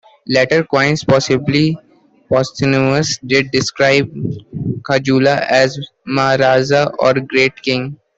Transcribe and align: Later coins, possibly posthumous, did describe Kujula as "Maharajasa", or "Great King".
Later 0.25 0.63
coins, 0.63 1.03
possibly 1.03 1.77
posthumous, 2.27 3.19
did 3.19 3.51
describe 3.51 4.11
Kujula 4.81 5.45
as 5.47 5.77
"Maharajasa", 6.07 6.91
or 6.97 7.13
"Great 7.19 7.55
King". 7.61 7.95